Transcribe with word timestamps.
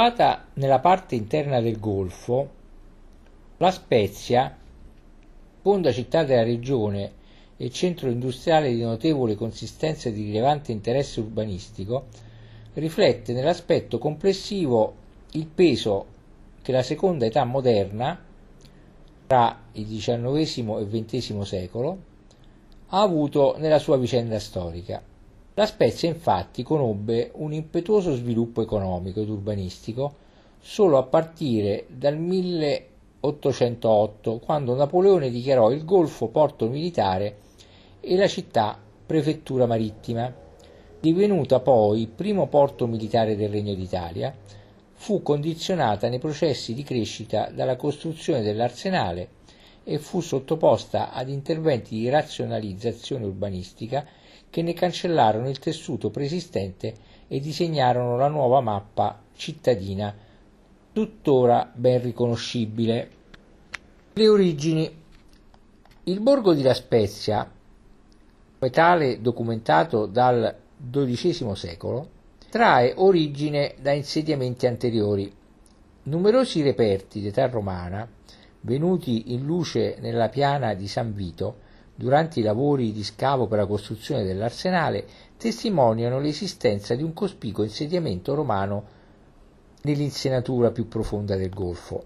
Situata 0.00 0.44
nella 0.54 0.78
parte 0.78 1.16
interna 1.16 1.60
del 1.60 1.80
golfo, 1.80 2.48
La 3.56 3.72
Spezia, 3.72 4.56
seconda 5.56 5.90
città 5.90 6.22
della 6.22 6.44
regione 6.44 7.12
e 7.56 7.68
centro 7.70 8.08
industriale 8.08 8.72
di 8.72 8.80
notevole 8.80 9.34
consistenza 9.34 10.08
e 10.08 10.12
di 10.12 10.26
rilevante 10.26 10.70
interesse 10.70 11.18
urbanistico, 11.18 12.06
riflette 12.74 13.32
nell'aspetto 13.32 13.98
complessivo 13.98 14.94
il 15.32 15.46
peso 15.46 16.06
che 16.62 16.70
la 16.70 16.84
seconda 16.84 17.26
età 17.26 17.42
moderna, 17.42 18.22
tra 19.26 19.62
il 19.72 19.84
XIX 19.84 20.28
e 20.28 20.80
il 20.82 21.04
XX 21.06 21.40
secolo, 21.40 21.98
ha 22.90 23.00
avuto 23.02 23.56
nella 23.58 23.80
sua 23.80 23.96
vicenda 23.96 24.38
storica. 24.38 25.02
La 25.58 25.66
Spezia 25.66 26.08
infatti 26.08 26.62
conobbe 26.62 27.32
un 27.34 27.52
impetuoso 27.52 28.14
sviluppo 28.14 28.62
economico 28.62 29.22
ed 29.22 29.28
urbanistico 29.28 30.14
solo 30.60 30.98
a 30.98 31.02
partire 31.02 31.86
dal 31.88 32.16
1808, 32.16 34.38
quando 34.38 34.76
Napoleone 34.76 35.30
dichiarò 35.30 35.72
il 35.72 35.84
Golfo 35.84 36.28
porto 36.28 36.68
militare 36.68 37.38
e 37.98 38.14
la 38.14 38.28
città 38.28 38.78
prefettura 39.04 39.66
marittima. 39.66 40.32
Divenuta 41.00 41.58
poi 41.58 42.06
primo 42.06 42.46
porto 42.46 42.86
militare 42.86 43.34
del 43.34 43.48
Regno 43.48 43.74
d'Italia, 43.74 44.32
fu 44.92 45.24
condizionata 45.24 46.08
nei 46.08 46.20
processi 46.20 46.72
di 46.72 46.84
crescita 46.84 47.50
dalla 47.52 47.74
costruzione 47.74 48.42
dell'arsenale 48.42 49.30
e 49.82 49.98
fu 49.98 50.20
sottoposta 50.20 51.10
ad 51.10 51.28
interventi 51.28 51.96
di 51.96 52.08
razionalizzazione 52.08 53.24
urbanistica 53.24 54.06
che 54.50 54.62
ne 54.62 54.72
cancellarono 54.72 55.48
il 55.48 55.58
tessuto 55.58 56.10
preesistente 56.10 56.94
e 57.28 57.40
disegnarono 57.40 58.16
la 58.16 58.28
nuova 58.28 58.60
mappa 58.60 59.20
cittadina, 59.36 60.14
tuttora 60.92 61.70
ben 61.74 62.02
riconoscibile. 62.02 63.10
Le 64.14 64.28
origini. 64.28 64.96
Il 66.04 66.20
borgo 66.20 66.54
di 66.54 66.62
La 66.62 66.72
Spezia, 66.74 67.48
come 68.58 68.70
tale 68.70 69.20
documentato 69.20 70.06
dal 70.06 70.56
XII 70.90 71.54
secolo, 71.54 72.08
trae 72.48 72.94
origine 72.96 73.74
da 73.78 73.92
insediamenti 73.92 74.66
anteriori. 74.66 75.30
Numerosi 76.04 76.62
reperti 76.62 77.20
d'età 77.20 77.46
romana, 77.48 78.08
venuti 78.62 79.34
in 79.34 79.44
luce 79.44 79.98
nella 80.00 80.30
piana 80.30 80.72
di 80.72 80.88
San 80.88 81.12
Vito, 81.14 81.66
durante 81.98 82.38
i 82.38 82.44
lavori 82.44 82.92
di 82.92 83.02
scavo 83.02 83.48
per 83.48 83.58
la 83.58 83.66
costruzione 83.66 84.22
dell'arsenale, 84.22 85.04
testimoniano 85.36 86.20
l'esistenza 86.20 86.94
di 86.94 87.02
un 87.02 87.12
cospicuo 87.12 87.64
insediamento 87.64 88.36
romano 88.36 88.84
nell'insenatura 89.82 90.70
più 90.70 90.86
profonda 90.86 91.34
del 91.34 91.50
Golfo. 91.50 92.04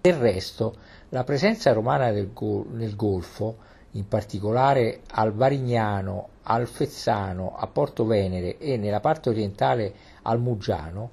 Del 0.00 0.14
resto, 0.14 0.74
la 1.10 1.24
presenza 1.24 1.74
romana 1.74 2.10
nel 2.10 2.96
Golfo, 2.96 3.56
in 3.90 4.08
particolare 4.08 5.02
al 5.10 5.34
Varignano, 5.34 6.28
al 6.44 6.66
Fezzano, 6.66 7.54
a 7.54 7.66
Porto 7.66 8.06
Venere 8.06 8.56
e 8.56 8.78
nella 8.78 9.00
parte 9.00 9.28
orientale 9.28 9.94
al 10.22 10.40
Muggiano, 10.40 11.10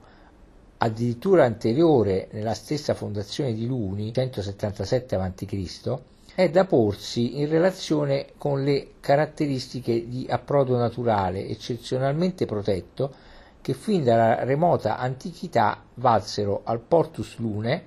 addirittura 0.78 1.44
anteriore 1.44 2.30
nella 2.32 2.54
stessa 2.54 2.94
fondazione 2.94 3.54
di 3.54 3.68
Luni, 3.68 4.14
177 4.14 5.16
a.C., 5.16 6.00
è 6.34 6.50
da 6.50 6.66
porsi 6.66 7.40
in 7.40 7.50
relazione 7.50 8.28
con 8.38 8.64
le 8.64 8.94
caratteristiche 9.00 10.08
di 10.08 10.26
approdo 10.30 10.78
naturale 10.78 11.48
eccezionalmente 11.48 12.46
protetto 12.46 13.14
che 13.62 13.74
fin 13.74 14.04
dalla 14.04 14.44
remota 14.44 14.98
antichità 14.98 15.84
valsero 15.96 16.62
al 16.64 16.80
Portus 16.80 17.38
Lune, 17.38 17.86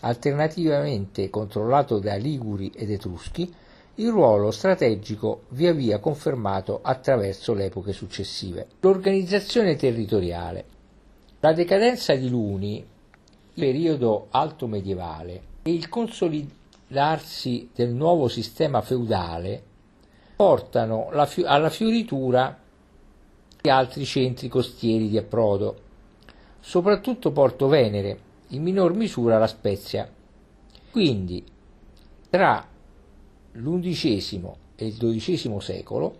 alternativamente 0.00 1.30
controllato 1.30 1.98
da 1.98 2.14
Liguri 2.14 2.70
ed 2.74 2.90
Etruschi, 2.90 3.52
il 3.96 4.10
ruolo 4.10 4.50
strategico 4.50 5.44
via 5.48 5.72
via 5.72 5.98
confermato 5.98 6.80
attraverso 6.82 7.54
le 7.54 7.64
epoche 7.64 7.92
successive. 7.92 8.66
L'organizzazione 8.80 9.74
territoriale. 9.74 10.64
La 11.40 11.52
decadenza 11.52 12.14
di 12.14 12.28
Luni, 12.28 12.84
periodo 13.54 14.26
alto 14.30 14.66
medievale 14.66 15.42
e 15.62 15.72
il 15.72 15.88
consolidamento 15.88 16.64
l'arsi 16.88 17.70
del 17.74 17.90
nuovo 17.90 18.28
sistema 18.28 18.80
feudale 18.80 19.62
portano 20.36 21.08
alla 21.10 21.70
fioritura 21.70 22.58
di 23.60 23.70
altri 23.70 24.04
centri 24.04 24.48
costieri 24.48 25.08
di 25.08 25.16
approdo, 25.16 25.80
soprattutto 26.60 27.32
Porto 27.32 27.66
Venere, 27.68 28.18
in 28.48 28.62
minor 28.62 28.94
misura 28.94 29.38
la 29.38 29.46
Spezia. 29.46 30.08
Quindi, 30.90 31.44
tra 32.30 32.64
l'undicesimo 33.52 34.56
e 34.76 34.86
il 34.86 34.96
XII 34.96 35.60
secolo, 35.60 36.16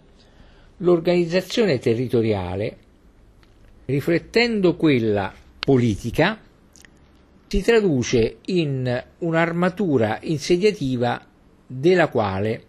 l'organizzazione 0.78 1.78
territoriale, 1.78 2.76
riflettendo 3.84 4.74
quella 4.76 5.32
politica, 5.58 6.38
si 7.48 7.62
traduce 7.62 8.38
in 8.46 9.04
un'armatura 9.18 10.18
insediativa 10.22 11.24
della 11.66 12.08
quale 12.08 12.64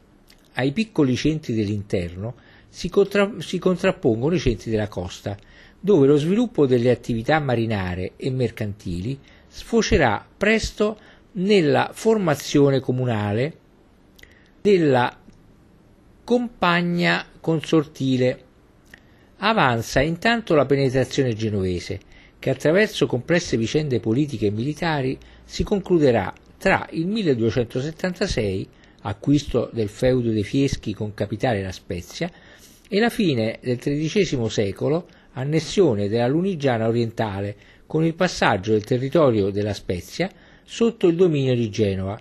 ai 0.53 0.71
piccoli 0.71 1.15
centri 1.15 1.53
dell'interno 1.53 2.35
si, 2.69 2.89
contra- 2.89 3.33
si, 3.39 3.59
contrappongono 3.59 4.35
i 4.35 4.39
centri 4.39 4.69
della 4.69 4.87
costa, 4.87 5.37
dove 5.79 6.07
lo 6.07 6.17
sviluppo 6.17 6.65
delle 6.65 6.91
attività 6.91 7.39
marinare 7.39 8.13
e 8.17 8.29
mercantili 8.29 9.19
sfocerà 9.47 10.25
presto 10.37 10.99
nella 11.33 11.89
formazione 11.93 12.79
comunale 12.79 13.57
della 14.61 15.15
compagna 16.23 17.25
consortile. 17.39 18.43
Avanza 19.37 20.01
intanto 20.01 20.55
la 20.55 20.65
penetrazione 20.65 21.33
genovese, 21.33 21.99
che 22.39 22.49
attraverso 22.49 23.07
complesse 23.07 23.57
vicende 23.57 23.99
politiche 23.99 24.47
e 24.47 24.51
militari 24.51 25.17
si 25.43 25.63
concluderà 25.63 26.33
tra 26.57 26.87
il 26.91 27.07
1276, 27.07 28.67
acquisto 29.01 29.69
del 29.71 29.89
feudo 29.89 30.31
dei 30.31 30.43
Fieschi 30.43 30.93
con 30.93 31.13
capitale 31.13 31.61
La 31.61 31.71
Spezia, 31.71 32.31
e 32.89 32.99
la 32.99 33.09
fine 33.09 33.59
del 33.61 33.77
XIII 33.77 34.49
secolo, 34.49 35.07
annessione 35.33 36.07
della 36.07 36.27
Lunigiana 36.27 36.87
orientale 36.87 37.55
con 37.85 38.03
il 38.03 38.15
passaggio 38.15 38.71
del 38.71 38.83
territorio 38.83 39.49
della 39.49 39.73
Spezia 39.73 40.29
sotto 40.63 41.07
il 41.07 41.15
dominio 41.15 41.55
di 41.55 41.69
Genova. 41.69 42.19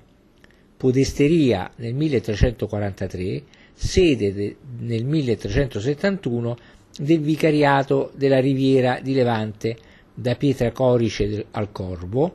Podesteria 0.76 1.70
nel 1.76 1.94
1343, 1.94 3.42
sede 3.72 4.32
de, 4.32 4.56
nel 4.80 5.04
1371 5.04 6.56
del 6.98 7.20
vicariato 7.20 8.12
della 8.14 8.40
Riviera 8.40 9.00
di 9.02 9.14
Levante, 9.14 9.76
da 10.18 10.34
Pietra 10.34 10.72
Corice 10.72 11.46
al 11.50 11.70
Corvo, 11.72 12.34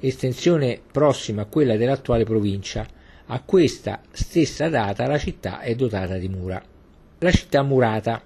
estensione 0.00 0.80
prossima 0.90 1.42
a 1.42 1.44
quella 1.44 1.76
dell'attuale 1.76 2.24
provincia. 2.24 2.86
A 3.26 3.42
questa 3.42 4.00
stessa 4.10 4.70
data 4.70 5.06
la 5.06 5.18
città 5.18 5.60
è 5.60 5.74
dotata 5.74 6.16
di 6.16 6.28
mura. 6.28 6.62
La 7.18 7.30
città 7.30 7.62
murata. 7.62 8.22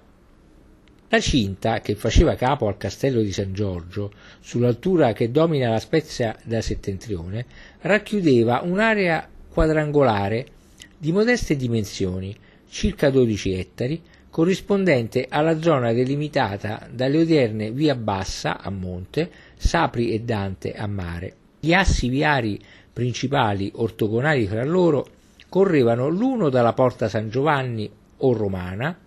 La 1.09 1.19
cinta, 1.19 1.81
che 1.81 1.95
faceva 1.95 2.35
capo 2.35 2.67
al 2.67 2.77
castello 2.77 3.21
di 3.21 3.31
San 3.31 3.53
Giorgio, 3.53 4.11
sull'altura 4.39 5.11
che 5.11 5.29
domina 5.29 5.69
la 5.69 5.79
Spezia 5.79 6.35
da 6.43 6.61
settentrione, 6.61 7.45
racchiudeva 7.81 8.61
un'area 8.63 9.29
quadrangolare 9.49 10.47
di 10.97 11.11
modeste 11.11 11.55
dimensioni, 11.55 12.35
circa 12.67 13.09
12 13.09 13.53
ettari, 13.53 14.01
corrispondente 14.35 15.27
alla 15.29 15.61
zona 15.61 15.93
delimitata 15.93 16.89
dalle 16.91 17.19
odierne 17.19 17.71
Via 17.71 17.95
Bassa 17.95 18.59
a 18.59 18.69
monte, 18.69 19.31
Sapri 19.55 20.11
e 20.11 20.19
Dante 20.23 20.73
a 20.73 20.87
mare. 20.87 21.35
Gli 21.57 21.71
assi 21.71 22.09
viari 22.09 22.59
principali 22.91 23.71
ortogonali 23.75 24.45
fra 24.45 24.65
loro 24.65 25.07
correvano 25.47 26.09
l'uno 26.09 26.49
dalla 26.49 26.73
porta 26.73 27.07
San 27.07 27.29
Giovanni 27.29 27.89
o 28.17 28.33
Romana 28.33 28.99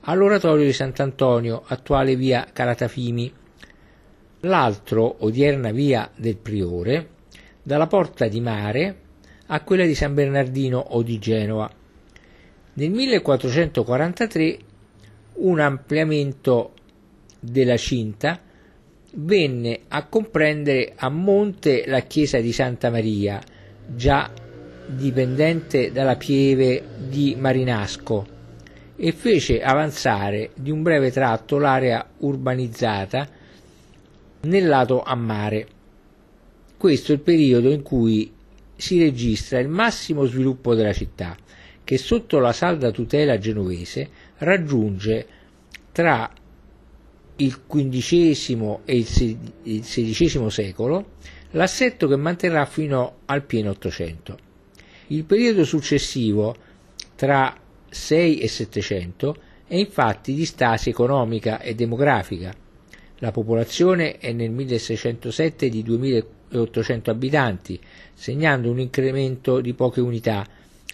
all'oratorio 0.00 0.64
di 0.64 0.72
Sant'Antonio, 0.72 1.62
attuale 1.64 2.16
via 2.16 2.48
Calatafimi, 2.52 3.32
l'altro, 4.40 5.14
odierna 5.20 5.70
via 5.70 6.10
del 6.16 6.38
Priore, 6.38 7.10
dalla 7.62 7.86
porta 7.86 8.26
di 8.26 8.40
Mare 8.40 8.96
a 9.46 9.60
quella 9.60 9.84
di 9.84 9.94
San 9.94 10.12
Bernardino 10.12 10.78
o 10.78 11.02
di 11.04 11.20
Genova. 11.20 11.70
Nel 12.78 12.90
1443 12.90 14.58
un 15.36 15.60
ampliamento 15.60 16.74
della 17.40 17.78
cinta 17.78 18.38
venne 19.14 19.80
a 19.88 20.04
comprendere 20.04 20.92
a 20.94 21.08
monte 21.08 21.84
la 21.86 22.00
chiesa 22.00 22.38
di 22.38 22.52
Santa 22.52 22.90
Maria, 22.90 23.40
già 23.86 24.30
dipendente 24.88 25.90
dalla 25.90 26.16
pieve 26.16 26.82
di 27.08 27.34
Marinasco, 27.38 28.26
e 28.94 29.12
fece 29.12 29.62
avanzare 29.62 30.50
di 30.54 30.70
un 30.70 30.82
breve 30.82 31.10
tratto 31.10 31.56
l'area 31.56 32.06
urbanizzata 32.18 33.26
nel 34.42 34.66
lato 34.66 35.02
a 35.02 35.14
mare. 35.14 35.66
questo 36.76 37.12
è 37.12 37.14
il 37.14 37.22
periodo 37.22 37.70
in 37.70 37.80
cui 37.80 38.30
si 38.76 38.98
registra 38.98 39.60
il 39.60 39.68
massimo 39.68 40.26
sviluppo 40.26 40.74
della 40.74 40.92
città, 40.92 41.34
che 41.86 41.98
sotto 41.98 42.40
la 42.40 42.52
salda 42.52 42.90
tutela 42.90 43.38
genovese 43.38 44.10
raggiunge 44.38 45.26
tra 45.92 46.28
il 47.36 47.60
XV 47.64 48.78
e 48.84 48.96
il 48.96 49.82
XVI 49.82 50.50
secolo 50.50 51.10
l'assetto 51.52 52.08
che 52.08 52.16
manterrà 52.16 52.66
fino 52.66 53.18
al 53.26 53.44
pieno 53.44 53.70
Ottocento. 53.70 54.36
Il 55.08 55.22
periodo 55.22 55.64
successivo, 55.64 56.56
tra 57.14 57.56
6 57.88 58.40
e 58.40 58.48
700, 58.48 59.36
è 59.68 59.76
infatti 59.76 60.34
di 60.34 60.44
stasi 60.44 60.88
economica 60.88 61.60
e 61.60 61.76
demografica. 61.76 62.52
La 63.18 63.30
popolazione 63.30 64.18
è 64.18 64.32
nel 64.32 64.50
1607 64.50 65.68
di 65.68 65.84
2800 65.84 67.12
abitanti, 67.12 67.78
segnando 68.12 68.72
un 68.72 68.80
incremento 68.80 69.60
di 69.60 69.72
poche 69.72 70.00
unità 70.00 70.44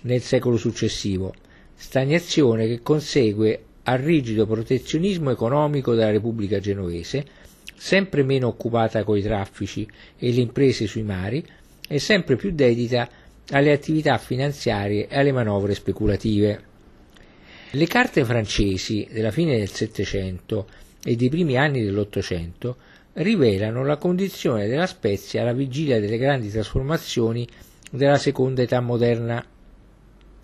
nel 0.03 0.21
secolo 0.21 0.57
successivo, 0.57 1.35
stagnazione 1.75 2.67
che 2.67 2.81
consegue 2.83 3.65
al 3.85 3.99
rigido 3.99 4.47
protezionismo 4.47 5.31
economico 5.31 5.95
della 5.95 6.11
Repubblica 6.11 6.61
genovese, 6.61 7.25
sempre 7.75 8.23
meno 8.23 8.47
occupata 8.47 9.03
coi 9.03 9.23
traffici 9.23 9.89
e 10.19 10.33
le 10.33 10.41
imprese 10.41 10.87
sui 10.87 11.03
mari 11.03 11.45
e 11.89 11.99
sempre 11.99 12.37
più 12.37 12.53
dedita 12.53 13.09
alle 13.51 13.73
attività 13.73 14.19
finanziarie 14.19 15.09
e 15.09 15.19
alle 15.19 15.33
manovre 15.33 15.75
speculative. 15.75 16.71
Le 17.73 17.87
carte 17.87 18.25
francesi 18.25 19.09
della 19.11 19.31
fine 19.31 19.59
del 19.59 19.71
Settecento 19.71 20.69
e 21.03 21.17
dei 21.17 21.29
primi 21.29 21.57
anni 21.57 21.83
dell'Ottocento 21.83 22.77
rivelano 23.15 23.85
la 23.85 23.97
condizione 23.97 24.69
della 24.69 24.87
Spezia 24.87 25.43
alla 25.43 25.53
vigilia 25.53 26.01
delle 26.01 26.19
grandi 26.19 26.51
trasformazioni 26.51 27.47
della 27.91 28.17
seconda 28.17 28.63
età 28.63 28.81
moderna. 28.81 29.45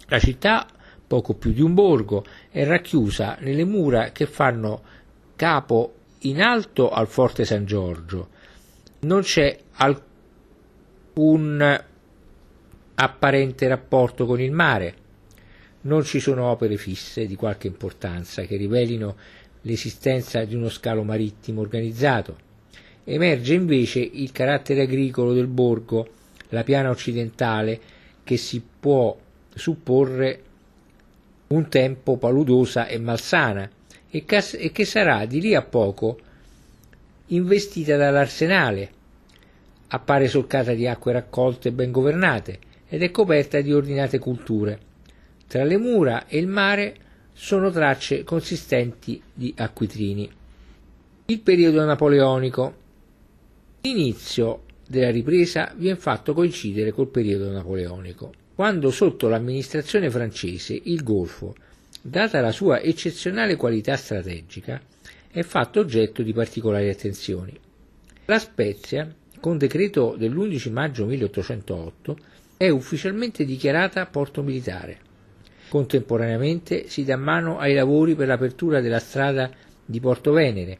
La 0.09 0.19
città, 0.19 0.67
poco 1.07 1.35
più 1.35 1.53
di 1.53 1.61
un 1.61 1.75
borgo, 1.75 2.25
è 2.51 2.65
racchiusa 2.65 3.37
nelle 3.41 3.65
mura 3.65 4.11
che 4.11 4.27
fanno 4.27 4.83
capo 5.37 5.95
in 6.21 6.43
alto 6.43 6.91
al 6.91 7.07
Forte 7.07 7.45
San 7.45 7.65
Giorgio. 7.65 8.29
Non 9.01 9.23
c'è 9.23 9.57
alcun 9.75 10.05
apparente 12.95 13.69
rapporto 13.69 14.27
con 14.27 14.41
il 14.41 14.51
mare, 14.51 14.95
non 15.83 16.03
ci 16.03 16.19
sono 16.19 16.47
opere 16.47 16.77
fisse 16.77 17.27
di 17.27 17.37
qualche 17.37 17.69
importanza 17.69 18.43
che 18.43 18.57
rivelino 18.57 19.17
l'esistenza 19.63 20.45
di 20.45 20.55
uno 20.55 20.69
scalo 20.69 21.05
marittimo 21.05 21.61
organizzato 21.61 22.47
Emerge 23.11 23.55
invece 23.55 24.01
il 24.01 24.33
carattere 24.33 24.83
agricolo 24.83 25.33
del 25.33 25.47
borgo, 25.47 26.07
la 26.51 26.63
piana 26.63 26.91
occidentale 26.91 27.81
che 28.23 28.37
si 28.37 28.63
può 28.79 29.17
supporre 29.59 30.43
un 31.49 31.69
tempo 31.69 32.17
paludosa 32.17 32.87
e 32.87 32.99
malsana 32.99 33.69
e, 34.11 34.25
che 34.25 34.85
sarà 34.85 35.27
di 35.27 35.41
lì 35.41 35.55
a 35.55 35.63
poco 35.63 36.19
investita 37.27 37.97
dall'arsenale, 37.97 38.91
appare 39.89 40.29
solcata 40.29 40.73
di 40.73 40.87
acque 40.87 41.13
raccolte 41.13 41.69
e 41.69 41.73
ben 41.73 41.91
governate 41.91 42.59
ed 42.89 43.03
è 43.03 43.11
coperta 43.11 43.61
di 43.61 43.73
ordinate 43.73 44.19
culture. 44.19 44.79
Tra 45.47 45.65
le 45.65 45.77
mura 45.77 46.27
e 46.27 46.39
il 46.39 46.47
mare 46.47 46.95
sono 47.33 47.71
tracce 47.71 48.25
consistenti 48.25 49.21
di 49.33 49.53
acquitrini. 49.57 50.31
Il 51.27 51.41
periodo 51.41 51.85
napoleonico 51.85 52.87
L'inizio 53.83 54.65
della 54.87 55.11
ripresa 55.11 55.73
viene 55.77 55.99
fatto 55.99 56.35
coincidere 56.35 56.91
col 56.91 57.09
periodo 57.09 57.51
napoleonico, 57.51 58.33
quando 58.59 58.91
sotto 58.91 59.29
l'amministrazione 59.29 60.11
francese 60.11 60.81
il 60.87 61.05
Golfo, 61.05 61.55
data 62.03 62.41
la 62.41 62.51
sua 62.51 62.81
eccezionale 62.81 63.55
qualità 63.55 63.97
strategica, 63.97 64.83
è 65.31 65.43
fatto 65.43 65.79
oggetto 65.79 66.25
di 66.25 66.33
particolari 66.33 66.89
attenzioni. 66.89 67.57
La 68.25 68.41
Spezia, 68.41 69.15
con 69.39 69.59
decreto 69.59 70.17
dell'11 70.19 70.73
maggio 70.73 71.07
1808, 71.07 72.19
è 72.57 72.69
ufficialmente 72.69 73.45
dichiarata 73.45 74.05
porto 74.07 74.43
militare. 74.43 74.99
Contemporaneamente 75.69 76.89
si 76.89 77.05
dà 77.05 77.17
mano 77.17 77.61
ai 77.61 77.75
lavori 77.75 78.17
per 78.17 78.27
l'apertura 78.27 78.81
della 78.81 78.99
strada 78.99 79.53
di 79.85 80.01
Porto 80.01 80.33
Venere, 80.33 80.79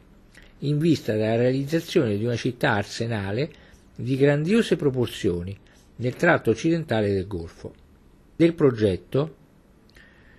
in 0.59 0.79
vista 0.79 1.13
della 1.13 1.37
realizzazione 1.37 2.17
di 2.17 2.25
una 2.25 2.35
città 2.35 2.71
arsenale 2.71 3.49
di 3.95 4.17
grandiose 4.17 4.75
proporzioni 4.75 5.57
nel 5.99 6.15
tratto 6.15 6.51
occidentale 6.51 7.13
del 7.13 7.27
Golfo. 7.27 7.73
Del 8.35 8.53
progetto, 8.53 9.35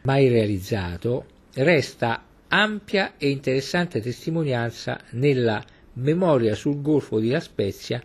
mai 0.02 0.28
realizzato, 0.28 1.26
resta 1.54 2.24
ampia 2.48 3.14
e 3.16 3.30
interessante 3.30 4.00
testimonianza 4.00 5.00
nella 5.10 5.62
Memoria 5.94 6.54
sul 6.54 6.80
Golfo 6.80 7.18
di 7.18 7.30
La 7.30 7.40
Spezia 7.40 8.02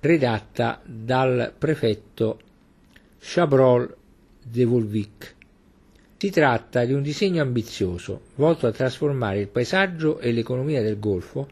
redatta 0.00 0.80
dal 0.84 1.52
prefetto 1.56 2.40
Chabrol 3.18 3.96
de 4.42 4.64
Volvic 4.64 5.36
si 6.20 6.30
tratta 6.30 6.84
di 6.84 6.92
un 6.92 7.02
disegno 7.02 7.42
ambizioso, 7.42 8.22
volto 8.34 8.66
a 8.66 8.72
trasformare 8.72 9.38
il 9.38 9.46
paesaggio 9.46 10.18
e 10.18 10.32
l'economia 10.32 10.82
del 10.82 10.98
Golfo 10.98 11.48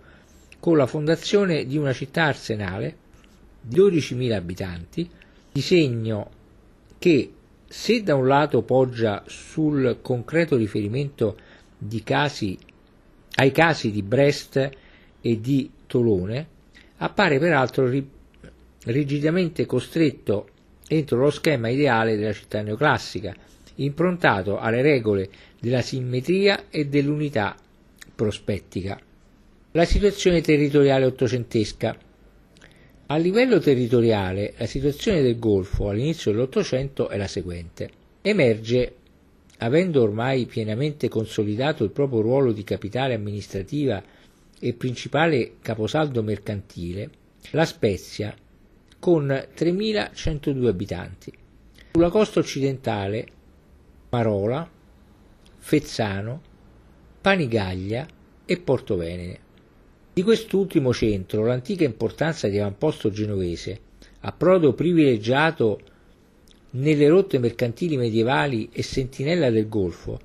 con 0.58 0.76
la 0.76 0.86
fondazione 0.86 1.66
di 1.66 1.76
una 1.76 1.92
città 1.92 2.24
arsenale 2.24 2.96
di 3.66 3.76
12.000 3.76 4.32
abitanti, 4.32 5.08
disegno 5.52 6.30
che 6.98 7.32
se 7.66 8.02
da 8.02 8.14
un 8.14 8.26
lato 8.26 8.62
poggia 8.62 9.24
sul 9.26 9.98
concreto 10.00 10.56
riferimento 10.56 11.36
casi, 12.04 12.56
ai 13.36 13.50
casi 13.50 13.90
di 13.90 14.02
Brest 14.02 14.70
e 15.20 15.40
di 15.40 15.70
Tolone, 15.86 16.48
appare 16.98 17.38
peraltro 17.38 17.90
rigidamente 18.84 19.66
costretto 19.66 20.48
entro 20.88 21.18
lo 21.18 21.30
schema 21.30 21.68
ideale 21.68 22.16
della 22.16 22.32
città 22.32 22.62
neoclassica, 22.62 23.34
improntato 23.76 24.58
alle 24.58 24.82
regole 24.82 25.28
della 25.60 25.82
simmetria 25.82 26.66
e 26.70 26.86
dell'unità 26.86 27.56
prospettica. 28.14 28.98
La 29.72 29.84
situazione 29.84 30.40
territoriale 30.40 31.04
ottocentesca. 31.04 31.96
A 33.08 33.18
livello 33.18 33.60
territoriale, 33.60 34.54
la 34.56 34.66
situazione 34.66 35.22
del 35.22 35.38
Golfo 35.38 35.88
all'inizio 35.88 36.32
dell'Ottocento 36.32 37.08
è 37.08 37.16
la 37.16 37.28
seguente. 37.28 37.88
Emerge, 38.20 38.96
avendo 39.58 40.02
ormai 40.02 40.46
pienamente 40.46 41.08
consolidato 41.08 41.84
il 41.84 41.92
proprio 41.92 42.20
ruolo 42.20 42.50
di 42.50 42.64
capitale 42.64 43.14
amministrativa 43.14 44.02
e 44.58 44.72
principale 44.72 45.58
caposaldo 45.62 46.20
mercantile, 46.24 47.10
la 47.50 47.64
Spezia, 47.64 48.34
con 48.98 49.26
3.102 49.26 50.66
abitanti. 50.66 51.32
Sulla 51.92 52.10
costa 52.10 52.40
occidentale 52.40 53.26
Marola, 54.10 54.68
Fezzano, 55.58 56.42
Panigaglia 57.20 58.04
e 58.44 58.58
Portovenere. 58.58 59.45
Di 60.16 60.22
quest'ultimo 60.22 60.94
centro 60.94 61.44
l'antica 61.44 61.84
importanza 61.84 62.48
di 62.48 62.58
avamposto 62.58 63.10
genovese, 63.10 63.78
approdo 64.20 64.72
privilegiato 64.72 65.78
nelle 66.70 67.06
rotte 67.08 67.38
mercantili 67.38 67.98
medievali 67.98 68.70
e 68.72 68.82
sentinella 68.82 69.50
del 69.50 69.68
Golfo, 69.68 70.18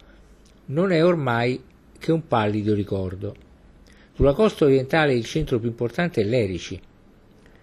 non 0.68 0.94
è 0.94 1.04
ormai 1.04 1.62
che 2.00 2.14
un 2.14 2.26
pallido 2.26 2.74
ricordo. 2.74 3.36
Sulla 4.14 4.32
costa 4.32 4.64
orientale 4.64 5.14
il 5.14 5.26
centro 5.26 5.60
più 5.60 5.68
importante 5.68 6.22
è 6.22 6.24
l'Erici, 6.24 6.80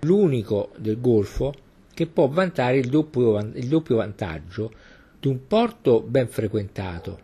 l'unico 0.00 0.72
del 0.76 1.00
Golfo 1.00 1.54
che 1.94 2.06
può 2.08 2.28
vantare 2.28 2.76
il 2.76 2.90
doppio, 2.90 3.38
il 3.38 3.68
doppio 3.68 3.96
vantaggio 3.96 4.70
d'un 5.18 5.46
porto 5.46 6.02
ben 6.02 6.28
frequentato. 6.28 7.20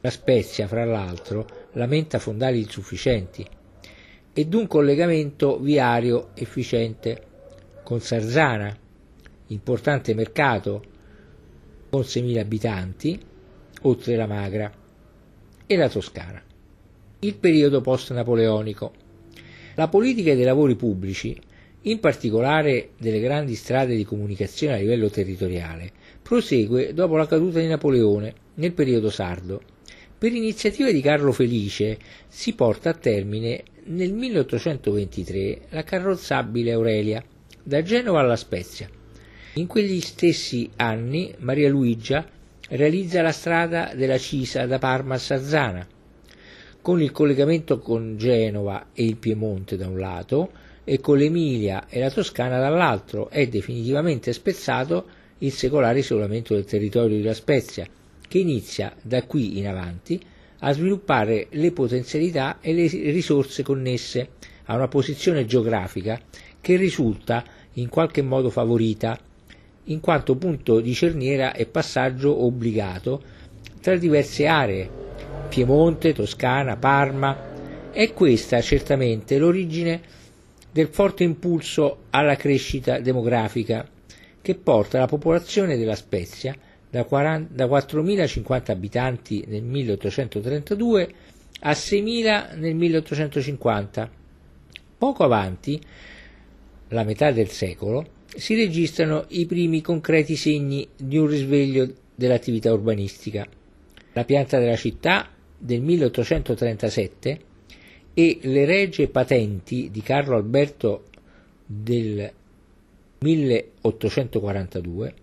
La 0.00 0.10
Spezia, 0.10 0.68
fra 0.68 0.84
l'altro, 0.84 1.44
lamenta 1.72 2.20
fondali 2.20 2.60
insufficienti 2.60 3.44
e 4.34 4.46
d'un 4.46 4.66
collegamento 4.66 5.58
viario 5.58 6.30
efficiente 6.34 7.22
con 7.84 8.00
Sarzana, 8.00 8.76
importante 9.48 10.12
mercato 10.12 10.82
con 11.88 12.00
6.000 12.00 12.38
abitanti, 12.38 13.20
oltre 13.82 14.16
la 14.16 14.26
Magra, 14.26 14.72
e 15.66 15.76
la 15.76 15.88
Toscana. 15.88 16.42
Il 17.20 17.36
periodo 17.36 17.80
post-napoleonico. 17.80 18.92
La 19.76 19.88
politica 19.88 20.34
dei 20.34 20.44
lavori 20.44 20.74
pubblici, 20.74 21.38
in 21.82 22.00
particolare 22.00 22.90
delle 22.98 23.20
grandi 23.20 23.54
strade 23.54 23.94
di 23.94 24.04
comunicazione 24.04 24.74
a 24.74 24.78
livello 24.78 25.08
territoriale, 25.10 25.90
prosegue 26.20 26.92
dopo 26.92 27.16
la 27.16 27.26
caduta 27.26 27.60
di 27.60 27.68
Napoleone 27.68 28.34
nel 28.54 28.72
periodo 28.72 29.10
sardo. 29.10 29.60
Per 30.18 30.32
iniziativa 30.32 30.90
di 30.90 31.00
Carlo 31.00 31.32
Felice 31.32 31.98
si 32.26 32.54
porta 32.54 32.90
a 32.90 32.94
termine 32.94 33.62
nel 33.86 34.12
1823 34.12 35.60
la 35.70 35.82
carrozzabile 35.82 36.72
Aurelia, 36.72 37.22
da 37.62 37.82
Genova 37.82 38.20
alla 38.20 38.36
Spezia. 38.36 38.88
In 39.54 39.66
quegli 39.66 40.00
stessi 40.00 40.70
anni 40.76 41.34
Maria 41.38 41.68
Luigia 41.68 42.26
realizza 42.70 43.22
la 43.22 43.32
strada 43.32 43.92
della 43.94 44.18
Cisa 44.18 44.66
da 44.66 44.78
Parma 44.78 45.14
a 45.14 45.18
Sarzana, 45.18 45.86
con 46.80 47.00
il 47.00 47.12
collegamento 47.12 47.78
con 47.78 48.16
Genova 48.16 48.88
e 48.92 49.04
il 49.04 49.16
Piemonte 49.16 49.76
da 49.76 49.88
un 49.88 49.98
lato 49.98 50.50
e 50.84 51.00
con 51.00 51.16
l'Emilia 51.16 51.86
e 51.88 52.00
la 52.00 52.10
Toscana 52.10 52.58
dall'altro 52.58 53.30
è 53.30 53.46
definitivamente 53.48 54.32
spezzato 54.32 55.06
il 55.38 55.52
secolare 55.52 56.00
isolamento 56.00 56.54
del 56.54 56.64
territorio 56.64 57.16
di 57.16 57.22
La 57.22 57.34
Spezia, 57.34 57.86
che 58.26 58.38
inizia 58.38 58.94
da 59.02 59.22
qui 59.24 59.58
in 59.58 59.66
avanti 59.66 60.20
a 60.66 60.72
sviluppare 60.72 61.48
le 61.50 61.72
potenzialità 61.72 62.58
e 62.60 62.72
le 62.72 62.86
risorse 62.86 63.62
connesse 63.62 64.30
a 64.64 64.74
una 64.74 64.88
posizione 64.88 65.44
geografica 65.44 66.18
che 66.60 66.76
risulta 66.76 67.44
in 67.74 67.90
qualche 67.90 68.22
modo 68.22 68.48
favorita, 68.48 69.18
in 69.84 70.00
quanto 70.00 70.36
punto 70.36 70.80
di 70.80 70.94
cerniera 70.94 71.52
e 71.52 71.66
passaggio 71.66 72.44
obbligato 72.44 73.22
tra 73.82 73.94
diverse 73.96 74.46
aree, 74.46 74.90
Piemonte, 75.50 76.14
Toscana, 76.14 76.76
Parma. 76.76 77.52
È 77.90 78.12
questa 78.14 78.62
certamente 78.62 79.36
l'origine 79.36 80.00
del 80.72 80.88
forte 80.88 81.24
impulso 81.24 82.04
alla 82.10 82.36
crescita 82.36 82.98
demografica 83.00 83.86
che 84.40 84.54
porta 84.54 84.98
la 84.98 85.06
popolazione 85.06 85.76
della 85.76 85.94
Spezia 85.94 86.56
da, 86.94 87.02
40, 87.02 87.52
da 87.52 87.66
4.050 87.66 88.70
abitanti 88.70 89.44
nel 89.48 89.64
1832 89.64 91.14
a 91.62 91.72
6.000 91.72 92.56
nel 92.56 92.76
1850. 92.76 94.08
Poco 94.96 95.24
avanti, 95.24 95.80
la 96.88 97.02
metà 97.02 97.32
del 97.32 97.48
secolo, 97.48 98.06
si 98.28 98.54
registrano 98.54 99.24
i 99.30 99.44
primi 99.46 99.80
concreti 99.80 100.36
segni 100.36 100.86
di 100.96 101.18
un 101.18 101.26
risveglio 101.26 101.92
dell'attività 102.14 102.72
urbanistica. 102.72 103.44
La 104.12 104.24
pianta 104.24 104.60
della 104.60 104.76
città 104.76 105.28
del 105.58 105.80
1837 105.80 107.40
e 108.14 108.38
le 108.42 108.64
regie 108.64 109.08
patenti 109.08 109.90
di 109.90 110.00
Carlo 110.00 110.36
Alberto 110.36 111.06
del 111.66 112.30
1842, 113.18 115.14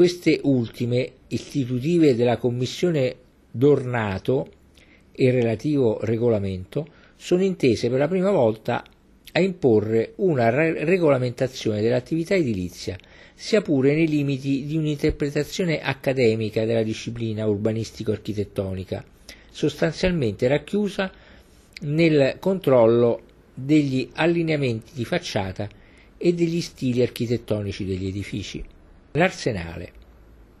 queste 0.00 0.40
ultime, 0.44 1.12
istitutive 1.28 2.16
della 2.16 2.38
Commissione 2.38 3.16
d'Ornato 3.50 4.50
e 5.12 5.30
relativo 5.30 5.98
regolamento, 6.00 6.86
sono 7.16 7.42
intese 7.42 7.90
per 7.90 7.98
la 7.98 8.08
prima 8.08 8.30
volta 8.30 8.82
a 9.32 9.40
imporre 9.40 10.14
una 10.16 10.48
re- 10.48 10.86
regolamentazione 10.86 11.82
dell'attività 11.82 12.34
edilizia, 12.34 12.96
sia 13.34 13.60
pure 13.60 13.94
nei 13.94 14.08
limiti 14.08 14.64
di 14.64 14.78
un'interpretazione 14.78 15.82
accademica 15.82 16.64
della 16.64 16.82
disciplina 16.82 17.46
urbanistico-architettonica, 17.46 19.04
sostanzialmente 19.50 20.48
racchiusa 20.48 21.12
nel 21.82 22.36
controllo 22.38 23.20
degli 23.52 24.08
allineamenti 24.14 24.92
di 24.94 25.04
facciata 25.04 25.68
e 26.16 26.32
degli 26.32 26.62
stili 26.62 27.02
architettonici 27.02 27.84
degli 27.84 28.06
edifici. 28.06 28.64
L'arsenale. 29.12 29.92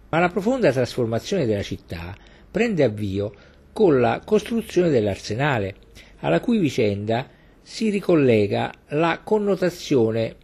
Ma 0.08 0.18
la 0.18 0.28
profonda 0.28 0.72
trasformazione 0.72 1.46
della 1.46 1.62
città 1.62 2.16
prende 2.50 2.82
avvio 2.82 3.32
con 3.72 4.00
la 4.00 4.20
costruzione 4.24 4.90
dell'arsenale, 4.90 5.74
alla 6.20 6.40
cui 6.40 6.58
vicenda 6.58 7.28
si 7.62 7.90
ricollega 7.90 8.72
la 8.88 9.20
connotazione 9.22 10.34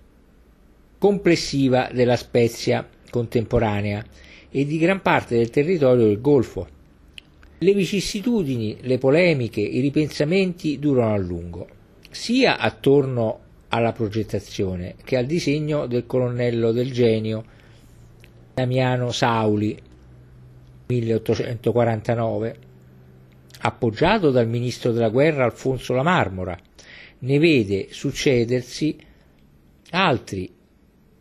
complessiva 0.99 1.91
della 1.93 2.17
Spezia 2.17 2.89
contemporanea 3.11 4.05
e 4.51 4.65
di 4.65 4.79
gran 4.79 5.03
parte 5.03 5.37
del 5.37 5.51
territorio 5.51 6.07
del 6.07 6.21
Golfo, 6.21 6.69
le 7.59 7.73
vicissitudini, 7.75 8.79
le 8.83 8.99
polemiche, 8.99 9.61
i 9.61 9.81
ripensamenti 9.81 10.79
durano 10.79 11.15
a 11.15 11.19
lungo, 11.19 11.67
sia 12.11 12.59
attorno 12.59 13.41
alla 13.69 13.93
progettazione 13.93 14.95
che 15.03 15.17
al 15.17 15.27
disegno 15.27 15.87
del 15.87 16.07
colonnello 16.07 16.71
del 16.71 16.93
genio 16.93 17.45
Damiano 18.57 19.13
Sauli 19.13 19.79
1849, 20.87 22.57
appoggiato 23.59 24.31
dal 24.31 24.49
ministro 24.49 24.93
della 24.93 25.11
guerra 25.11 25.45
Alfonso 25.45 25.93
La 25.93 26.03
Marmora, 26.03 26.59
ne 27.19 27.39
vede 27.39 27.89
succedersi 27.91 28.97
altri, 29.91 30.51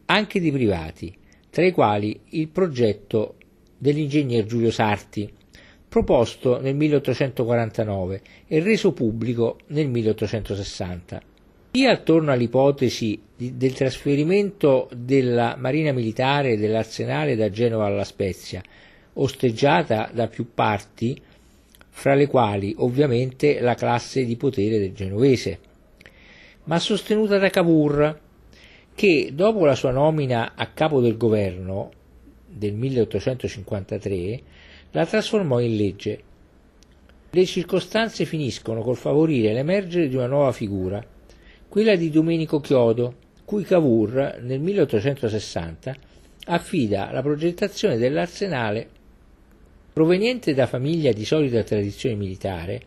anche 0.06 0.40
di 0.40 0.50
privati, 0.50 1.14
tra 1.50 1.66
i 1.66 1.74
quali 1.74 2.18
il 2.30 2.48
progetto 2.48 3.36
dell'ingegner 3.78 4.46
Giulio 4.46 4.72
Sarti, 4.72 5.30
proposto 5.90 6.62
nel 6.62 6.76
1849 6.76 8.22
e 8.48 8.62
reso 8.62 8.94
pubblico 8.94 9.58
nel 9.68 9.90
1860. 9.90 11.22
Sia 11.76 11.92
attorno 11.92 12.32
all'ipotesi 12.32 13.22
del 13.36 13.74
trasferimento 13.74 14.88
della 14.96 15.58
Marina 15.60 15.92
Militare 15.92 16.52
e 16.52 16.58
dell'Arsenale 16.58 17.36
da 17.36 17.50
Genova 17.50 17.88
alla 17.88 18.06
Spezia, 18.06 18.64
osteggiata 19.16 20.10
da 20.14 20.30
più 20.30 20.54
parti, 20.54 21.22
fra 21.90 22.16
le 22.16 22.28
quali 22.28 22.74
ovviamente 22.78 23.60
la 23.60 23.76
classe 23.76 24.24
di 24.24 24.38
potere 24.38 24.80
del 24.80 24.94
genovese, 24.94 25.60
ma 26.64 26.80
sostenuta 26.80 27.38
da 27.38 27.50
Cavour, 27.50 28.22
che 28.96 29.32
dopo 29.34 29.66
la 29.66 29.76
sua 29.76 29.92
nomina 29.92 30.54
a 30.56 30.68
capo 30.68 31.02
del 31.02 31.18
governo 31.18 31.92
del 32.48 32.74
1853 32.74 34.42
la 34.92 35.06
trasformò 35.06 35.60
in 35.60 35.76
legge. 35.76 36.24
Le 37.32 37.46
circostanze 37.46 38.24
finiscono 38.24 38.80
col 38.80 38.96
favorire 38.96 39.52
l'emergere 39.52 40.08
di 40.08 40.16
una 40.16 40.28
nuova 40.28 40.54
figura, 40.54 41.06
quella 41.68 41.96
di 41.96 42.10
Domenico 42.10 42.60
Chiodo, 42.60 43.16
cui 43.46 43.64
Cavour 43.64 44.40
nel 44.42 44.60
1860 44.60 45.96
affida 46.48 47.12
la 47.12 47.22
progettazione 47.22 47.98
dell'arsenale 47.98 48.90
proveniente 49.94 50.54
da 50.54 50.68
famiglia 50.68 51.12
di 51.14 51.24
solida 51.24 51.64
tradizione 51.64 52.16
militare, 52.16 52.82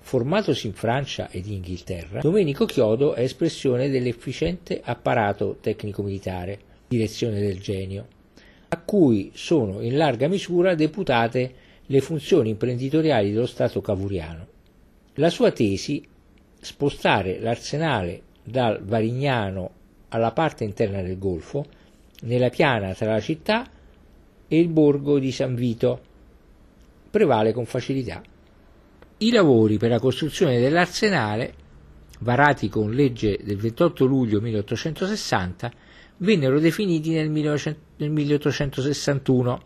formatosi 0.00 0.68
in 0.68 0.72
Francia 0.72 1.28
ed 1.30 1.46
Inghilterra, 1.46 2.20
Domenico 2.20 2.64
Chiodo 2.64 3.14
è 3.14 3.22
espressione 3.22 3.88
dell'efficiente 3.90 4.80
apparato 4.82 5.56
tecnico-militare, 5.60 6.58
direzione 6.86 7.40
del 7.40 7.58
genio, 7.58 8.06
a 8.68 8.78
cui 8.78 9.32
sono 9.34 9.80
in 9.80 9.96
larga 9.96 10.28
misura 10.28 10.74
deputate 10.74 11.54
le 11.86 12.00
funzioni 12.00 12.50
imprenditoriali 12.50 13.32
dello 13.32 13.46
Stato 13.46 13.80
cavuriano. 13.80 14.46
La 15.14 15.30
sua 15.30 15.50
tesi, 15.50 16.06
spostare 16.64 17.38
l'arsenale 17.38 18.22
dal 18.42 18.82
Varignano 18.82 19.70
alla 20.08 20.32
parte 20.32 20.64
interna 20.64 21.02
del 21.02 21.18
Golfo, 21.18 21.66
nella 22.22 22.48
piana 22.48 22.94
tra 22.94 23.12
la 23.12 23.20
città 23.20 23.68
e 24.48 24.58
il 24.58 24.68
borgo 24.68 25.18
di 25.18 25.30
San 25.30 25.54
Vito, 25.54 26.00
prevale 27.10 27.52
con 27.52 27.66
facilità. 27.66 28.22
I 29.18 29.30
lavori 29.30 29.76
per 29.76 29.90
la 29.90 29.98
costruzione 29.98 30.58
dell'arsenale, 30.58 31.52
varati 32.20 32.68
con 32.68 32.92
legge 32.92 33.38
del 33.42 33.58
28 33.58 34.06
luglio 34.06 34.40
1860, 34.40 35.70
vennero 36.18 36.60
definiti 36.60 37.10
nel, 37.10 37.30
1861 37.30 39.62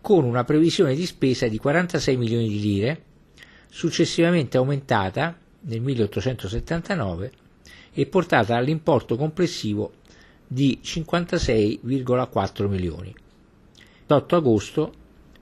con 0.00 0.24
una 0.24 0.42
previsione 0.44 0.94
di 0.94 1.04
spesa 1.06 1.46
di 1.48 1.58
46 1.58 2.16
milioni 2.16 2.48
di 2.48 2.60
lire, 2.60 3.02
successivamente 3.68 4.56
aumentata 4.56 5.36
nel 5.66 5.80
1879 5.80 7.30
e 7.92 8.06
portata 8.06 8.56
all'importo 8.56 9.16
complessivo 9.16 9.92
di 10.46 10.80
56,4 10.82 12.66
milioni. 12.68 13.14
L'8 14.06 14.34
agosto 14.34 14.92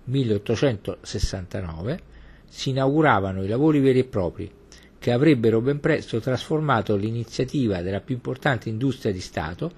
1869 0.04 2.00
si 2.48 2.70
inauguravano 2.70 3.42
i 3.42 3.48
lavori 3.48 3.80
veri 3.80 3.98
e 4.00 4.04
propri 4.04 4.50
che 4.98 5.12
avrebbero 5.12 5.60
ben 5.60 5.80
presto 5.80 6.18
trasformato 6.20 6.96
l'iniziativa 6.96 7.82
della 7.82 8.00
più 8.00 8.14
importante 8.14 8.70
industria 8.70 9.12
di 9.12 9.20
Stato 9.20 9.70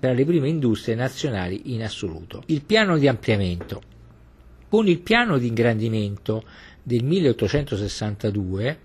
tra 0.00 0.12
le 0.12 0.24
prime 0.24 0.48
industrie 0.48 0.96
nazionali 0.96 1.72
in 1.74 1.82
assoluto. 1.84 2.42
Il 2.46 2.62
piano 2.62 2.98
di 2.98 3.06
ampliamento. 3.06 3.80
Con 4.68 4.88
il 4.88 4.98
piano 4.98 5.38
di 5.38 5.46
ingrandimento 5.46 6.42
del 6.82 7.04
1862, 7.04 8.78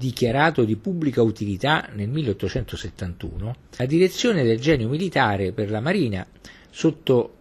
dichiarato 0.00 0.64
di 0.64 0.76
pubblica 0.76 1.20
utilità 1.20 1.90
nel 1.92 2.08
1871, 2.08 3.54
la 3.76 3.84
direzione 3.84 4.44
del 4.44 4.58
genio 4.58 4.88
militare 4.88 5.52
per 5.52 5.70
la 5.70 5.80
Marina, 5.80 6.26
sotto 6.70 7.34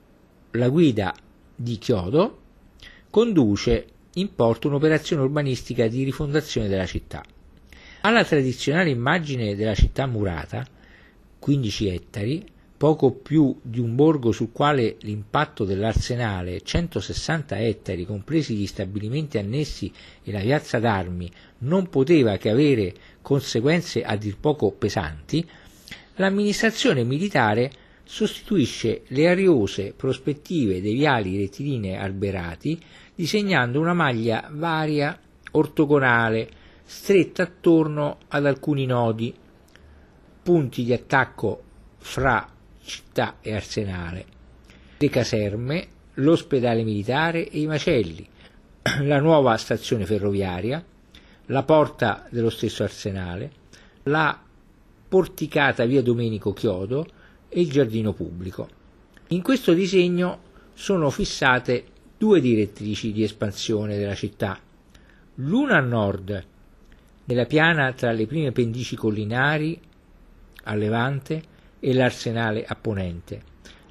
la 0.51 0.67
guida 0.67 1.15
di 1.55 1.77
Chiodo, 1.77 2.41
conduce 3.09 3.85
in 4.15 4.35
porto 4.35 4.67
un'operazione 4.67 5.21
urbanistica 5.21 5.87
di 5.87 6.03
rifondazione 6.03 6.67
della 6.67 6.85
città. 6.85 7.23
Alla 8.01 8.25
tradizionale 8.25 8.89
immagine 8.89 9.55
della 9.55 9.73
città 9.73 10.05
murata, 10.05 10.67
15 11.39 11.87
ettari, 11.87 12.45
poco 12.79 13.11
più 13.11 13.59
di 13.61 13.81
un 13.81 13.93
borgo 13.93 14.31
sul 14.31 14.53
quale 14.53 14.95
l'impatto 15.01 15.65
dell'arsenale, 15.65 16.61
160 16.61 17.59
ettari, 17.59 18.05
compresi 18.05 18.55
gli 18.55 18.65
stabilimenti 18.65 19.37
annessi 19.37 19.91
e 20.23 20.31
la 20.31 20.39
piazza 20.39 20.79
d'armi, 20.79 21.29
non 21.57 21.89
poteva 21.89 22.37
che 22.37 22.49
avere 22.49 22.93
conseguenze 23.21 24.01
a 24.01 24.15
dir 24.15 24.37
poco 24.37 24.71
pesanti, 24.71 25.45
l'amministrazione 26.15 27.03
militare 27.03 27.69
sostituisce 28.05 29.01
le 29.07 29.27
ariose 29.27 29.93
prospettive 29.93 30.81
dei 30.81 30.93
viali 30.93 31.35
rettilinei 31.35 31.97
alberati 31.97 32.81
disegnando 33.13 33.81
una 33.81 33.93
maglia 33.93 34.47
varia 34.53 35.19
ortogonale 35.51 36.49
stretta 36.85 37.43
attorno 37.43 38.19
ad 38.29 38.45
alcuni 38.45 38.85
nodi, 38.85 39.35
punti 40.41 40.85
di 40.85 40.93
attacco 40.93 41.61
fra 41.97 42.53
città 42.89 43.37
e 43.39 43.53
arsenale, 43.53 44.25
le 44.97 45.09
caserme, 45.09 45.87
l'ospedale 46.15 46.83
militare 46.83 47.47
e 47.47 47.61
i 47.61 47.67
macelli, 47.67 48.27
la 49.03 49.19
nuova 49.19 49.55
stazione 49.55 50.05
ferroviaria, 50.05 50.83
la 51.45 51.63
porta 51.63 52.27
dello 52.29 52.49
stesso 52.49 52.83
arsenale, 52.83 53.51
la 54.03 54.37
porticata 55.07 55.85
via 55.85 56.01
Domenico 56.01 56.51
Chiodo 56.51 57.07
e 57.47 57.61
il 57.61 57.71
giardino 57.71 58.11
pubblico. 58.13 58.67
In 59.27 59.41
questo 59.41 59.73
disegno 59.73 60.47
sono 60.73 61.09
fissate 61.09 61.85
due 62.17 62.41
direttrici 62.41 63.11
di 63.11 63.23
espansione 63.23 63.97
della 63.97 64.15
città, 64.15 64.59
l'una 65.35 65.77
a 65.77 65.81
nord, 65.81 66.45
nella 67.25 67.45
piana 67.45 67.93
tra 67.93 68.11
le 68.11 68.25
prime 68.25 68.51
pendici 68.51 68.95
collinari 68.95 69.79
a 70.63 70.75
levante 70.75 71.57
e 71.79 71.93
l'arsenale 71.93 72.65
a 72.65 72.75
ponente, 72.75 73.41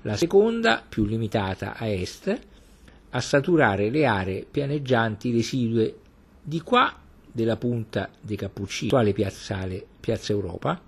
la 0.02 0.16
seconda, 0.16 0.84
più 0.86 1.04
limitata 1.04 1.76
a 1.76 1.86
est, 1.86 2.38
a 3.10 3.20
saturare 3.20 3.90
le 3.90 4.06
aree 4.06 4.46
pianeggianti 4.48 5.32
residue 5.32 5.94
di 6.42 6.60
qua 6.60 6.94
della 7.30 7.56
punta 7.56 8.10
dei 8.20 8.36
Cappuccini, 8.36 8.88
attuale 8.88 9.12
piazzale 9.12 9.86
Piazza 10.00 10.32
Europa, 10.32 10.80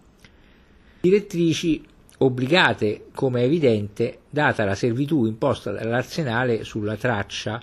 direttrici 1.00 1.85
obbligate, 2.19 3.07
come 3.14 3.40
è 3.40 3.45
evidente, 3.45 4.21
data 4.28 4.64
la 4.64 4.75
servitù 4.75 5.26
imposta 5.26 5.73
dall'arsenale 5.73 6.64
sulla 6.64 6.97
traccia 6.97 7.61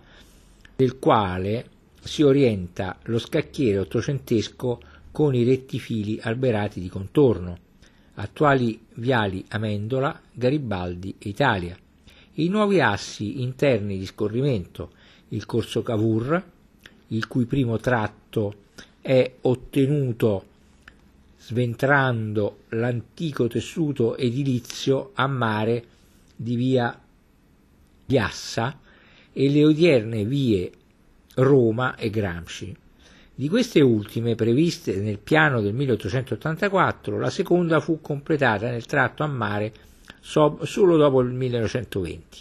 del 0.75 0.99
quale 0.99 1.69
si 2.01 2.23
orienta 2.23 2.97
lo 3.03 3.19
scacchiere 3.19 3.79
ottocentesco 3.79 4.79
con 5.11 5.35
i 5.35 5.43
rettifili 5.43 6.19
alberati 6.21 6.79
di 6.79 6.89
contorno 6.89 7.65
attuali 8.19 8.79
viali 8.95 9.43
Amendola, 9.49 10.19
Garibaldi 10.31 11.15
e 11.17 11.29
Italia, 11.29 11.77
i 12.33 12.49
nuovi 12.49 12.79
assi 12.79 13.41
interni 13.41 13.97
di 13.97 14.05
scorrimento, 14.05 14.91
il 15.29 15.45
corso 15.45 15.81
Cavour, 15.81 16.43
il 17.07 17.27
cui 17.27 17.45
primo 17.45 17.77
tratto 17.77 18.65
è 19.01 19.31
ottenuto 19.41 20.45
sventrando 21.37 22.63
l'antico 22.69 23.47
tessuto 23.47 24.17
edilizio 24.17 25.11
a 25.13 25.27
mare 25.27 25.85
di 26.35 26.55
via 26.55 26.99
Piassa 28.05 28.79
e 29.31 29.49
le 29.49 29.63
odierne 29.63 30.25
vie 30.25 30.71
Roma 31.35 31.95
e 31.95 32.09
Gramsci. 32.09 32.75
Di 33.39 33.49
queste 33.49 33.81
ultime, 33.81 34.33
previste 34.33 34.95
nel 34.95 35.19
piano 35.19 35.61
del 35.61 35.75
1884, 35.75 37.19
la 37.19 37.29
seconda 37.29 37.79
fu 37.79 38.01
completata 38.01 38.67
nel 38.67 38.87
tratto 38.87 39.21
a 39.21 39.27
mare 39.27 39.71
solo 40.19 40.97
dopo 40.97 41.21
il 41.21 41.33
1920, 41.33 42.39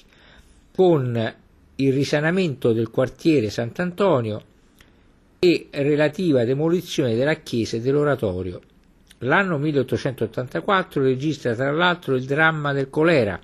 con 0.74 1.34
il 1.74 1.92
risanamento 1.92 2.72
del 2.72 2.88
quartiere 2.88 3.50
Sant'Antonio 3.50 4.42
e 5.38 5.68
relativa 5.70 6.44
demolizione 6.44 7.14
della 7.14 7.34
chiesa 7.34 7.76
e 7.76 7.82
dell'oratorio. 7.82 8.62
L'anno 9.18 9.58
1884 9.58 11.02
registra 11.02 11.54
tra 11.54 11.72
l'altro 11.72 12.14
il 12.14 12.24
dramma 12.24 12.72
del 12.72 12.88
colera, 12.88 13.38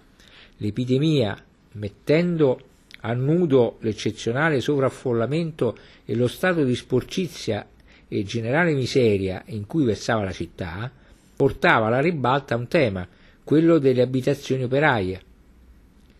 l'epidemia, 0.57 1.37
mettendo 1.73 2.59
a 3.03 3.13
nudo 3.15 3.79
l'eccezionale 3.81 4.61
sovraffollamento 4.61 5.77
e 6.05 6.15
lo 6.15 6.29
stato 6.29 6.63
di 6.65 6.75
sporcizia 6.75 7.67
e 8.09 8.25
generale 8.25 8.75
miseria 8.75 9.43
in 9.47 9.67
cui 9.67 9.85
versava 9.85 10.25
la 10.25 10.33
città, 10.33 10.91
portava 11.35 11.87
alla 11.87 12.01
ribalta 12.01 12.57
un 12.57 12.69
tema, 12.69 13.09
quello 13.43 13.79
delle 13.79 14.03
abitazioni 14.03 14.65
operaie, 14.65 15.23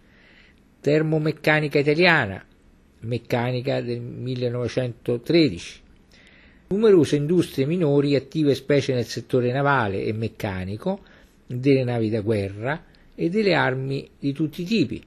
termomeccanica 0.80 1.78
italiana, 1.78 2.42
meccanica 3.02 3.82
del 3.82 4.00
1913, 4.00 5.82
numerose 6.70 7.18
industrie 7.18 7.66
minori 7.66 8.16
attive 8.16 8.56
specie 8.56 8.94
nel 8.94 9.04
settore 9.04 9.52
navale 9.52 10.06
e 10.06 10.14
meccanico, 10.14 11.02
delle 11.46 11.84
navi 11.84 12.10
da 12.10 12.22
guerra 12.22 12.82
e 13.14 13.28
delle 13.28 13.54
armi 13.54 14.10
di 14.18 14.32
tutti 14.32 14.62
i 14.62 14.66
tipi. 14.66 15.04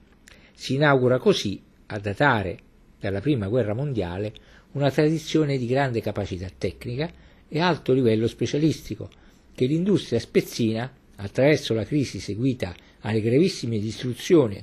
Si 0.53 0.75
inaugura 0.75 1.19
così, 1.19 1.59
a 1.87 1.99
datare 1.99 2.59
dalla 3.01 3.23
Prima 3.23 3.49
Guerra 3.49 3.73
Mondiale, 3.73 4.31
una 4.73 4.91
tradizione 4.91 5.57
di 5.57 5.67
grande 5.67 6.03
capacità 6.03 6.51
tecnica 6.55 7.11
e 7.49 7.61
alto 7.61 7.95
livello 7.95 8.27
specialistico 8.27 9.09
che 9.55 9.65
l'industria 9.65 10.21
spezzina 10.21 11.01
attraverso 11.23 11.73
la 11.75 11.85
crisi 11.85 12.21
seguita 12.21 12.75
alle 13.01 13.21
gravissime 13.21 13.79
distruzioni 13.79 14.63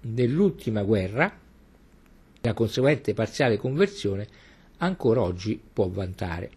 dell'ultima 0.00 0.82
guerra, 0.82 1.36
la 2.40 2.54
conseguente 2.54 3.14
parziale 3.14 3.56
conversione, 3.56 4.26
ancora 4.78 5.22
oggi 5.22 5.60
può 5.72 5.88
vantare. 5.88 6.50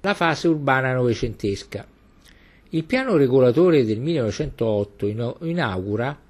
La 0.00 0.14
fase 0.14 0.48
urbana 0.48 0.94
novecentesca. 0.94 1.86
Il 2.70 2.84
piano 2.84 3.16
regolatore 3.16 3.84
del 3.84 4.00
1908 4.00 5.06
inaugura 5.42 6.20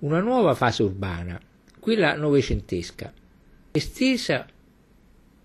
una 0.00 0.20
nuova 0.20 0.54
fase 0.54 0.82
urbana, 0.82 1.40
quella 1.78 2.16
novecentesca, 2.16 3.12
estesa 3.70 4.46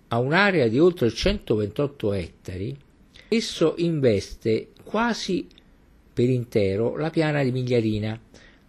a 0.07 0.19
un'area 0.19 0.67
di 0.67 0.79
oltre 0.79 1.09
128 1.09 2.13
ettari, 2.13 2.77
esso 3.27 3.75
investe 3.77 4.69
quasi 4.83 5.47
per 6.19 6.29
intero 6.29 6.97
la 6.97 7.09
piana 7.09 7.41
di 7.43 7.51
Migliarina, 7.53 8.19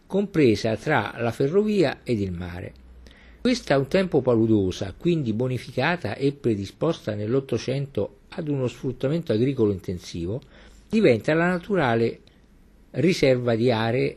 compresa 0.06 0.76
tra 0.76 1.16
la 1.18 1.32
ferrovia 1.32 1.98
ed 2.04 2.20
il 2.20 2.30
mare. 2.30 2.72
Questa 3.40 3.76
un 3.76 3.88
tempo 3.88 4.20
paludosa, 4.20 4.94
quindi 4.96 5.32
bonificata 5.32 6.14
e 6.14 6.30
predisposta 6.30 7.16
nell'Ottocento 7.16 8.18
ad 8.28 8.46
uno 8.46 8.68
sfruttamento 8.68 9.32
agricolo 9.32 9.72
intensivo, 9.72 10.40
diventa 10.88 11.34
la 11.34 11.48
naturale 11.48 12.20
riserva 12.92 13.56
di 13.56 13.72
aree 13.72 14.16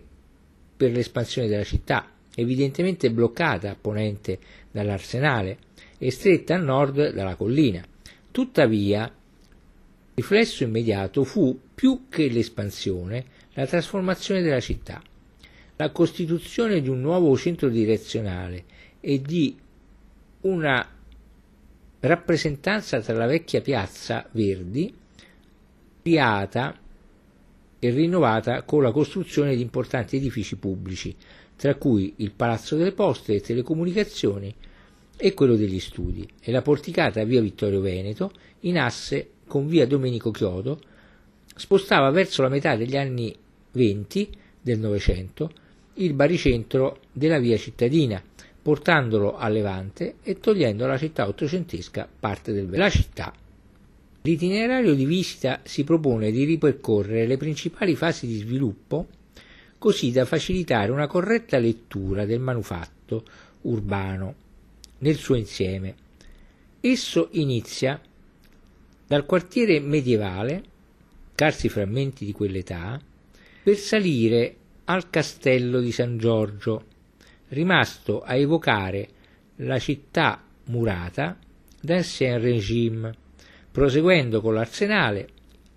per 0.78 0.92
l'espansione 0.92 1.48
della 1.48 1.64
città, 1.64 2.12
evidentemente 2.36 3.10
bloccata 3.10 3.72
a 3.72 3.78
ponente 3.82 4.38
dall'arsenale 4.70 5.58
e 5.98 6.12
stretta 6.12 6.54
a 6.54 6.60
nord 6.60 7.14
dalla 7.14 7.36
collina. 7.36 7.84
Tuttavia, 8.30 9.12
riflesso 10.14 10.64
immediato 10.64 11.24
fu 11.24 11.60
più 11.84 12.06
che 12.08 12.30
l'espansione 12.30 13.26
la 13.56 13.68
trasformazione 13.68 14.42
della 14.42 14.62
città, 14.62 15.04
la 15.76 15.92
costituzione 15.92 16.80
di 16.80 16.88
un 16.88 17.02
nuovo 17.02 17.36
centro 17.36 17.68
direzionale 17.68 18.64
e 19.02 19.20
di 19.20 19.54
una 20.44 20.88
rappresentanza 22.00 23.02
tra 23.02 23.18
la 23.18 23.26
vecchia 23.26 23.60
piazza 23.60 24.26
Verdi 24.32 24.96
ampliata 25.98 26.80
e 27.80 27.90
rinnovata 27.90 28.64
con 28.64 28.82
la 28.82 28.94
costruzione 28.94 29.54
di 29.54 29.62
importanti 29.62 30.16
edifici 30.16 30.56
pubblici, 30.56 31.14
tra 31.58 31.76
cui 31.76 32.14
il 32.20 32.32
Palazzo 32.32 32.78
delle 32.78 32.94
Poste 32.94 33.34
e 33.34 33.42
Telecomunicazioni 33.42 34.56
e 35.18 35.34
quello 35.34 35.58
degli 35.58 35.82
Studi, 35.82 36.26
e 36.40 36.50
la 36.54 36.62
porticata 36.62 37.22
via 37.26 37.42
Vittorio 37.42 37.82
Veneto, 37.82 38.32
in 38.62 38.80
asse 38.80 39.32
con 39.46 39.68
via 39.68 39.86
Domenico 39.86 40.32
Chiodo, 40.32 40.80
spostava 41.56 42.10
verso 42.10 42.42
la 42.42 42.50
metà 42.50 42.76
degli 42.76 42.98
anni 42.98 43.36
20 43.72 44.30
del 44.62 44.80
Novecento 44.80 45.52
il 45.96 46.14
baricentro 46.14 47.00
della 47.12 47.40
via 47.40 47.58
cittadina, 47.58 48.22
portandolo 48.62 49.38
a 49.38 49.48
levante 49.48 50.16
e 50.24 50.40
togliendo 50.40 50.86
alla 50.86 50.98
città 50.98 51.28
ottocentesca 51.28 52.08
parte 52.20 52.52
del 52.52 52.70
La 52.70 52.90
città 52.90 53.34
L'itinerario 54.26 54.94
di 54.94 55.06
visita 55.06 55.60
si 55.64 55.84
propone 55.84 56.32
di 56.32 56.46
ripercorrere 56.46 57.28
le 57.28 57.36
principali 57.36 57.94
fasi 57.94 58.26
di 58.26 58.38
sviluppo 58.38 59.08
così 59.78 60.12
da 60.12 60.24
facilitare 60.24 60.94
una 60.94 61.08
corretta 61.08 61.58
lettura 61.58 62.24
del 62.24 62.40
manufatto 62.40 63.26
urbano 63.64 64.36
nel 65.00 65.18
suo 65.18 65.36
insieme. 65.36 65.96
Esso 66.80 67.28
inizia 67.32 68.00
dal 69.06 69.26
quartiere 69.26 69.82
medievale, 69.82 70.64
scarsi 71.34 71.68
frammenti 71.68 72.26
di 72.26 72.32
quell'età, 72.32 73.02
per 73.64 73.76
salire 73.76 74.56
al 74.86 75.10
castello 75.10 75.80
di 75.80 75.92
San 75.92 76.18
Giorgio, 76.18 76.86
rimasto 77.50 78.22
a 78.22 78.36
evocare 78.36 79.08
la 79.58 79.80
città 79.80 80.44
murata 80.66 81.38
d'Ancien 81.82 82.40
Regime 82.40 83.22
proseguendo 83.74 84.40
con 84.40 84.54
l'Arsenale, 84.54 85.28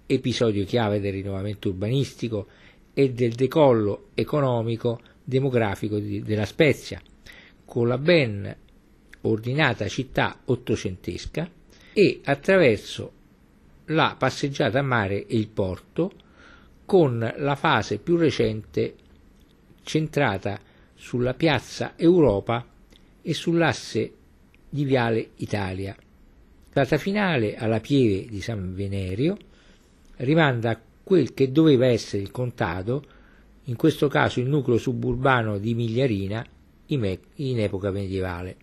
episodio 0.05 0.67
chiave 0.67 1.01
del 1.01 1.13
rinnovamento 1.13 1.71
urbanistico 1.71 2.47
e 2.93 3.13
del 3.13 3.33
decollo 3.33 4.09
economico 4.13 5.01
demografico 5.25 5.99
di, 5.99 6.23
della 6.23 6.45
Spezia, 6.45 7.01
con 7.65 7.89
la 7.89 7.97
ben 7.97 8.55
ordinata 9.23 9.89
città 9.89 10.41
ottocentesca 10.45 11.51
e 11.95 12.21
attraverso 12.25 13.13
la 13.87 14.15
passeggiata 14.19 14.79
a 14.79 14.83
mare 14.83 15.27
e 15.27 15.37
il 15.37 15.49
porto 15.49 16.13
con 16.85 17.35
la 17.37 17.55
fase 17.55 17.99
più 17.99 18.17
recente 18.17 18.95
centrata 19.83 20.59
sulla 20.95 21.35
piazza 21.35 21.95
Europa 21.97 22.67
e 23.23 23.35
sull'asse 23.35 24.13
di 24.69 24.85
Viale 24.85 25.31
Italia 25.37 25.97
Data 26.77 26.99
finale 26.99 27.57
alla 27.57 27.81
pieve 27.81 28.27
di 28.29 28.43
San 28.43 28.75
Venerio 28.75 29.39
rimanda 30.17 30.73
a 30.73 30.81
quel 31.03 31.33
che 31.33 31.51
doveva 31.51 31.87
essere 31.87 32.23
il 32.23 32.31
contado, 32.31 33.03
in 33.65 33.77
questo 33.77 34.09
caso 34.09 34.41
il 34.41 34.47
nucleo 34.47 34.77
suburbano 34.77 35.57
di 35.57 35.75
Migliarina, 35.75 36.45
in 36.89 37.59
epoca 37.61 37.91
medievale. 37.91 38.57